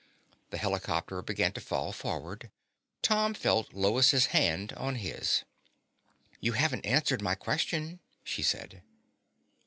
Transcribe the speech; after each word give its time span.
The 0.49 0.57
helicopter 0.57 1.21
began 1.21 1.51
to 1.53 1.61
fall 1.61 1.91
forward. 1.91 2.49
Tom 3.03 3.35
felt 3.35 3.71
Lois' 3.75 4.25
hand 4.31 4.73
on 4.73 4.95
his. 4.95 5.43
"You 6.39 6.53
haven't 6.53 6.87
answered 6.87 7.21
my 7.21 7.35
question," 7.35 7.99
she 8.23 8.41
said. 8.41 8.81